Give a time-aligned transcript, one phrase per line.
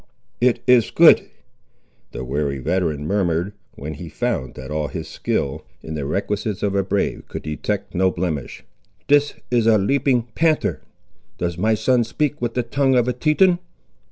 [0.41, 1.29] "It is good,"
[2.11, 6.73] the wary veteran murmured, when he found that all his skill in the requisites of
[6.73, 8.63] a brave could detect no blemish;
[9.07, 10.81] "this is a leaping panther!
[11.37, 13.59] Does my son speak with the tongue of a Teton?"